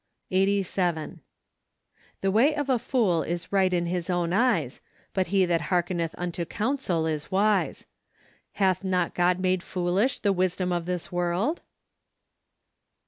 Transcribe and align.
Eighty 0.31 0.63
Seven." 0.63 1.21
The 2.21 2.31
icay 2.31 2.57
of 2.57 2.71
a 2.71 2.79
fool 2.79 3.21
is 3.21 3.51
right 3.51 3.71
in 3.71 3.85
his 3.85 4.09
own 4.09 4.33
eyes: 4.33 4.81
but 5.13 5.27
he 5.27 5.45
that 5.45 5.61
hearkeneth 5.69 6.15
unto 6.17 6.43
counsel 6.43 7.05
is 7.05 7.29
wise."" 7.31 7.85
Hath 8.53 8.83
not 8.83 9.13
God 9.13 9.39
made 9.39 9.61
foolish 9.61 10.17
the 10.17 10.33
wisdom 10.33 10.71
of 10.73 10.87
this 10.87 11.11
world 11.11 11.61